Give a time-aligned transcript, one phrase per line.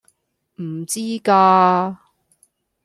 [0.55, 1.95] 唔知㗎